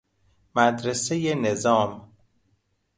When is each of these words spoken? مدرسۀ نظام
مدرسۀ 0.55 1.35
نظام 1.35 2.13